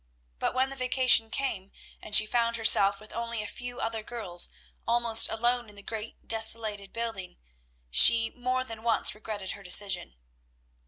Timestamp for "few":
3.47-3.79